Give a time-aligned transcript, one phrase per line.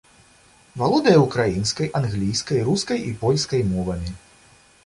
[0.81, 4.19] Валодае украінскай, англійскай, рускай і польскай мовамі.